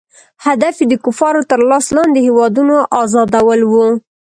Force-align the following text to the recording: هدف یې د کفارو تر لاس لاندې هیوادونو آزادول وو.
هدف 0.45 0.75
یې 0.81 0.85
د 0.89 0.93
کفارو 1.05 1.41
تر 1.51 1.59
لاس 1.69 1.85
لاندې 1.97 2.19
هیوادونو 2.27 2.75
آزادول 3.01 3.61
وو. 3.71 3.87